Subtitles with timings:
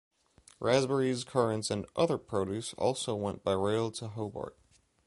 [0.59, 4.57] Raspberries, currants and other produce also went by rail to Hobart.